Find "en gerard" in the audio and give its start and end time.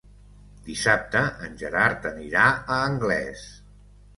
1.49-2.09